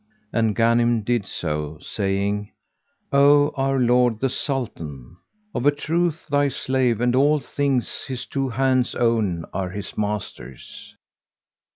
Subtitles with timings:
[0.01, 2.51] ''[FN#136] And Ghanim so did, saying,
[3.13, 5.15] "O our lord the Sultan,
[5.53, 10.95] of a truth thy slave and all things his two hands own are his master's."